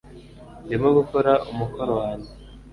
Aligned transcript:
ndimo 0.65 0.89
gukora 0.97 1.31
umukoro 1.51 1.91
wanjye 2.01 2.29